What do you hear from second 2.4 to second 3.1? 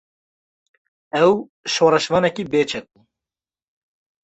bê çek bû